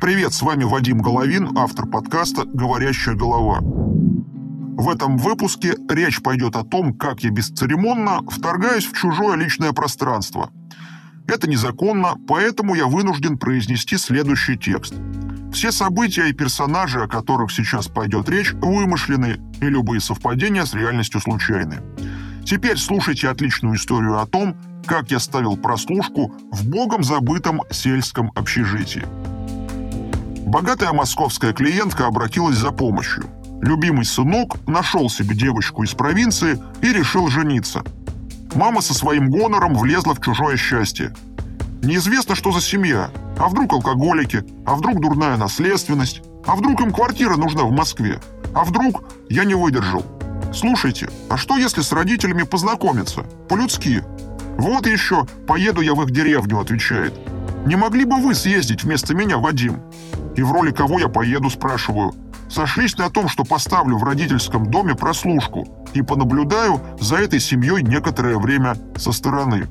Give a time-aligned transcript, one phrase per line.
[0.00, 3.58] Привет, с вами Вадим Головин, автор подкаста «Говорящая голова».
[3.60, 10.50] В этом выпуске речь пойдет о том, как я бесцеремонно вторгаюсь в чужое личное пространство.
[11.26, 14.94] Это незаконно, поэтому я вынужден произнести следующий текст.
[15.52, 21.20] Все события и персонажи, о которых сейчас пойдет речь, вымышлены, и любые совпадения с реальностью
[21.20, 21.80] случайны.
[22.44, 29.04] Теперь слушайте отличную историю о том, как я ставил прослушку в богом забытом сельском общежитии.
[30.46, 33.24] Богатая московская клиентка обратилась за помощью.
[33.62, 37.82] Любимый сынок нашел себе девочку из провинции и решил жениться.
[38.54, 41.14] Мама со своим гонором влезла в чужое счастье.
[41.82, 43.10] Неизвестно, что за семья.
[43.38, 44.44] А вдруг алкоголики?
[44.66, 46.22] А вдруг дурная наследственность?
[46.46, 48.20] А вдруг им квартира нужна в Москве?
[48.54, 50.04] А вдруг я не выдержал?
[50.54, 53.24] Слушайте, а что если с родителями познакомиться?
[53.48, 54.02] По-людски.
[54.56, 57.12] Вот еще, поеду я в их деревню, отвечает.
[57.66, 59.80] Не могли бы вы съездить вместо меня, Вадим?
[60.36, 62.14] И в роли кого я поеду, спрашиваю
[62.54, 68.38] сошлись на том, что поставлю в родительском доме прослушку и понаблюдаю за этой семьей некоторое
[68.38, 69.66] время со стороны.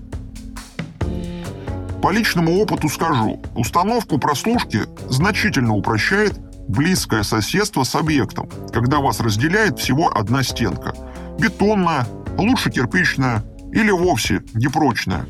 [2.01, 9.79] По личному опыту скажу, установку прослушки значительно упрощает близкое соседство с объектом, когда вас разделяет
[9.79, 10.93] всего одна стенка.
[11.39, 15.25] Бетонная, лучше кирпичная или вовсе непрочная.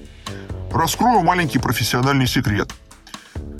[0.72, 2.72] Раскрою маленький профессиональный секрет–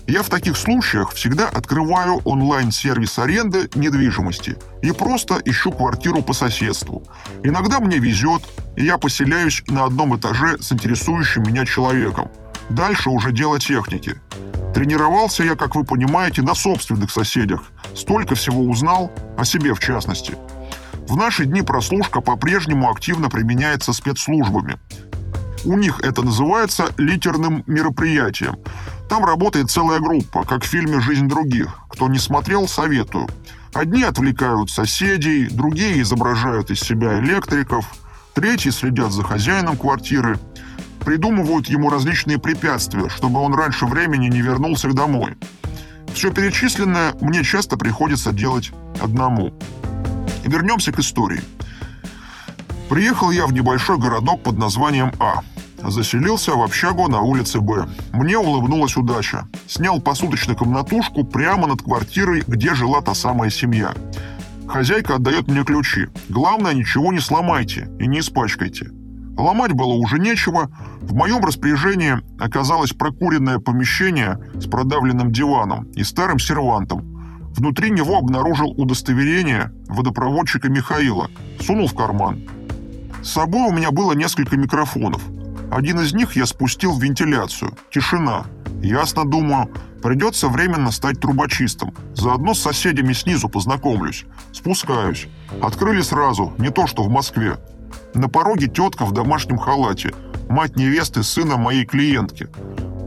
[0.08, 7.04] я в таких случаях всегда открываю онлайн-сервис аренды недвижимости и просто ищу квартиру по соседству.
[7.42, 8.44] Иногда мне везет,
[8.76, 12.30] и я поселяюсь на одном этаже с интересующим меня человеком.
[12.70, 14.18] Дальше уже дело техники.
[14.74, 17.64] Тренировался я, как вы понимаете, на собственных соседях.
[17.96, 20.36] Столько всего узнал, о себе в частности.
[21.08, 24.80] В наши дни прослушка по-прежнему активно применяется спецслужбами.
[25.66, 28.58] У них это называется литерным мероприятием.
[29.10, 31.80] Там работает целая группа, как в фильме «Жизнь других».
[31.90, 33.28] Кто не смотрел, советую.
[33.74, 37.86] Одни отвлекают соседей, другие изображают из себя электриков,
[38.34, 40.40] третьи следят за хозяином квартиры,
[41.06, 45.36] придумывают ему различные препятствия, чтобы он раньше времени не вернулся домой.
[46.14, 48.72] Все перечисленное мне часто приходится делать
[49.02, 49.54] одному.
[50.44, 51.42] Вернемся к истории.
[52.90, 55.42] Приехал я в небольшой городок под названием А–
[55.86, 57.88] Заселился в общагу на улице Б.
[58.14, 59.48] Мне улыбнулась удача.
[59.68, 63.94] Снял посуточно комнатушку прямо над квартирой, где жила та самая семья.
[64.66, 66.08] Хозяйка отдает мне ключи.
[66.30, 68.92] Главное, ничего не сломайте и не испачкайте.
[69.38, 70.70] Ломать было уже нечего.
[71.02, 77.14] В моем распоряжении оказалось прокуренное помещение с продавленным диваном и старым сервантом.
[77.56, 81.30] Внутри него обнаружил удостоверение водопроводчика Михаила.
[81.60, 82.42] Сунул в карман.
[83.22, 85.22] С собой у меня было несколько микрофонов.
[85.72, 87.72] Один из них я спустил в вентиляцию.
[87.92, 88.46] Тишина.
[88.82, 89.70] Ясно думаю,
[90.04, 91.94] придется временно стать трубочистом.
[92.16, 94.26] Заодно с соседями снизу познакомлюсь.
[94.52, 95.28] Спускаюсь.
[95.62, 97.58] Открыли сразу, не то что в Москве.
[98.14, 100.14] На пороге тетка в домашнем халате.
[100.50, 102.48] Мать невесты сына моей клиентки.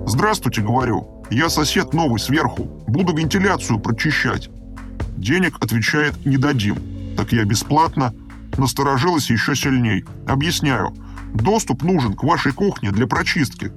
[0.06, 1.24] «Здравствуйте»,— говорю.
[1.30, 2.64] «Я сосед новый сверху.
[2.86, 4.50] Буду вентиляцию прочищать».
[5.16, 6.76] Денег, отвечает, не дадим.
[7.16, 8.14] Так я бесплатно.
[8.58, 10.04] Насторожилась еще сильней.
[10.26, 10.94] Объясняю.
[11.34, 13.72] Доступ нужен к вашей кухне для прочистки.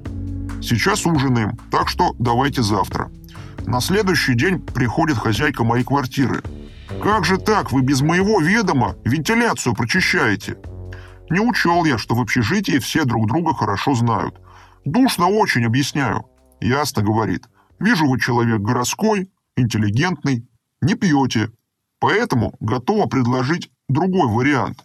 [0.61, 3.09] Сейчас ужинаем, так что давайте завтра.
[3.65, 6.41] На следующий день приходит хозяйка моей квартиры.
[7.01, 10.57] Как же так, вы без моего ведома вентиляцию прочищаете?
[11.29, 14.39] Не учел я, что в общежитии все друг друга хорошо знают.
[14.85, 16.25] Душно очень, объясняю.
[16.59, 17.47] Ясно, говорит.
[17.79, 20.47] Вижу, вы человек городской, интеллигентный,
[20.81, 21.51] не пьете.
[21.99, 24.83] Поэтому готова предложить другой вариант.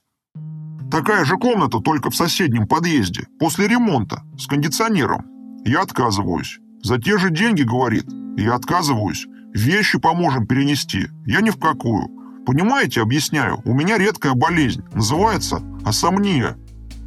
[0.91, 5.27] Такая же комната, только в соседнем подъезде, после ремонта, с кондиционером.
[5.65, 6.59] Я отказываюсь.
[6.83, 8.05] За те же деньги, говорит.
[8.37, 9.27] Я отказываюсь.
[9.55, 11.07] Вещи поможем перенести.
[11.27, 12.09] Я ни в какую.
[12.45, 14.83] Понимаете, объясняю, у меня редкая болезнь.
[14.93, 16.57] Называется асомния.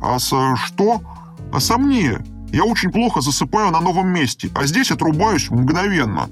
[0.01, 0.33] Ас...
[0.55, 1.01] что?
[1.51, 2.23] Асомния.
[2.51, 6.29] Я очень плохо засыпаю на новом месте, а здесь отрубаюсь мгновенно.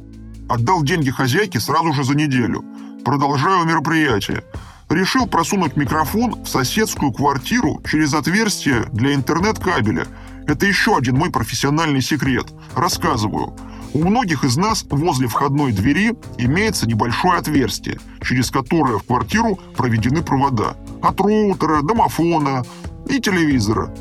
[0.47, 2.63] Отдал деньги хозяйке сразу же за неделю.
[3.03, 4.43] Продолжаю мероприятие
[4.89, 10.07] решил просунуть микрофон в соседскую квартиру через отверстие для интернет-кабеля.
[10.47, 12.47] Это еще один мой профессиональный секрет.
[12.75, 13.55] Рассказываю.
[13.93, 20.21] У многих из нас возле входной двери имеется небольшое отверстие, через которое в квартиру проведены
[20.21, 20.75] провода.
[21.05, 22.63] От роутера, домофона
[23.07, 23.93] и телевизора.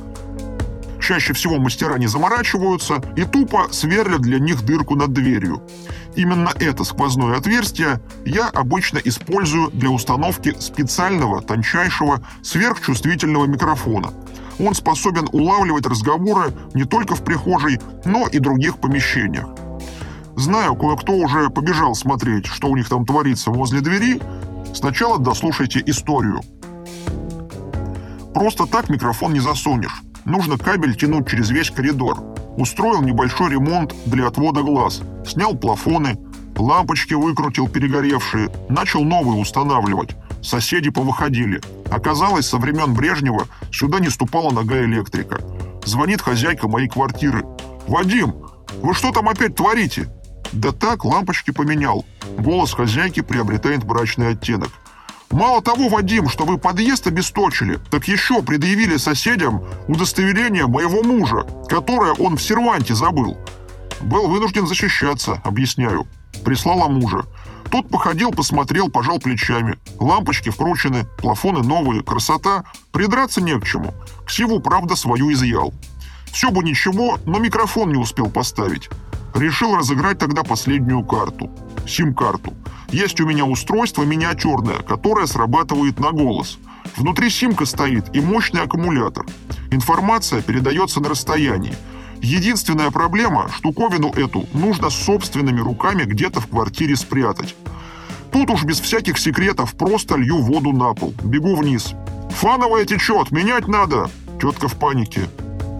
[1.03, 5.63] Чаще всего мастера не заморачиваются и тупо сверлят для них дырку над дверью.
[6.17, 14.15] Именно это сквозное отверстие я обычно использую для установки специального, тончайшего, сверхчувствительного микрофона.
[14.59, 19.49] Он способен улавливать разговоры не только в прихожей, но и других помещениях.
[20.37, 24.23] Знаю, кое-кто уже побежал смотреть, что у них там творится возле двери.
[24.73, 26.41] Сначала дослушайте историю.
[28.35, 30.03] Просто так микрофон не засунешь.
[30.25, 32.19] Нужно кабель тянуть через весь коридор.
[32.57, 35.03] Устроил небольшой ремонт для отвода глаз.
[35.25, 36.19] Снял плафоны,
[36.57, 40.17] лампочки выкрутил перегоревшие, начал новые устанавливать.
[40.43, 41.61] Соседи повыходили.
[41.91, 45.41] Оказалось, со времен Брежнева сюда не ступала нога электрика.
[45.85, 47.45] Звонит хозяйка моей квартиры.
[47.87, 48.35] «Вадим,
[48.83, 50.09] вы что там опять творите?»
[50.53, 52.05] «Да так, лампочки поменял».
[52.39, 54.71] Голос хозяйки приобретает брачный оттенок.
[55.31, 62.13] Мало того, Вадим, что вы подъезд обесточили, так еще предъявили соседям удостоверение моего мужа, которое
[62.13, 63.37] он в серванте забыл.
[64.01, 66.07] Был вынужден защищаться, объясняю.
[66.45, 67.25] Прислала мужа.
[67.71, 69.79] Тот походил, посмотрел, пожал плечами.
[69.99, 72.65] Лампочки вкручены, плафоны новые, красота.
[72.93, 73.95] Придраться не к чему.
[74.25, 75.73] К сиву, правда, свою изъял.
[76.27, 78.91] Все бы ничего, но микрофон не успел поставить.
[79.35, 81.51] Решил разыграть тогда последнюю карту.
[81.89, 82.55] Сим-карту.
[82.95, 86.61] Есть у меня устройство миниатюрное, которое срабатывает на голос.
[86.97, 89.27] Внутри симка стоит и мощный аккумулятор.
[89.73, 91.75] Информация передается на расстоянии.
[92.23, 97.57] Единственная проблема– штуковину эту нужно собственными руками где-то в квартире спрятать.
[98.31, 101.15] Тут уж без всяких секретов просто лью воду на пол.
[101.25, 101.95] Бегу вниз.
[102.31, 104.09] «Фановая течет, менять надо!»
[104.41, 105.23] Тетка в панике.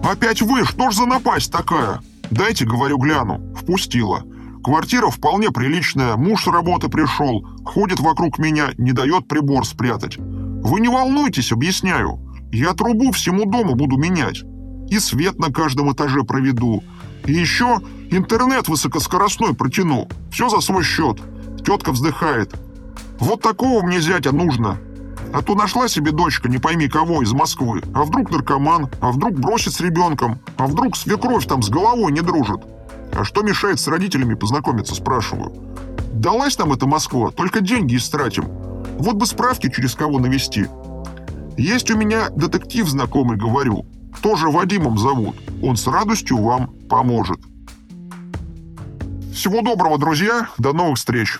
[0.03, 3.39] «Опять вы, что ж за напасть такая?» «Дайте, говорю, гляну».
[3.55, 4.25] Впустила.
[4.65, 10.17] Квартира вполне приличная, муж с работы пришел, ходит вокруг меня, не дает прибор спрятать.
[10.17, 12.17] Вы не волнуйтесь, объясняю.
[12.51, 14.41] Я трубу всему дому буду менять
[14.89, 16.83] и свет на каждом этаже проведу.
[17.27, 17.79] И еще
[18.09, 20.07] интернет высокоскоростной протяну.
[20.31, 21.19] Все за свой счет.
[21.63, 22.55] Тетка вздыхает.
[23.19, 24.79] Вот такого мне зятя нужно.
[25.31, 27.83] А то нашла себе дочка, не пойми кого, из Москвы.
[27.93, 28.89] А вдруг наркоман?
[28.99, 30.39] А вдруг бросит с ребенком?
[30.57, 32.61] А вдруг свекровь там с головой не дружит?
[33.15, 35.53] А что мешает с родителями познакомиться, спрашиваю.
[36.13, 38.45] Далась нам эта Москва, только деньги истратим.
[38.99, 40.67] Вот бы справки через кого навести.
[41.57, 43.85] Есть у меня детектив знакомый, говорю
[44.25, 45.35] тоже Вадимом зовут.
[45.61, 47.39] Он с радостью вам поможет.
[49.33, 50.49] Всего доброго, друзья.
[50.57, 51.39] До новых встреч.